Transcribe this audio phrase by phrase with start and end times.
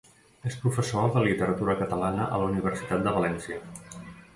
[0.51, 3.65] És professor de Literatura Catalana a la Universitat de València.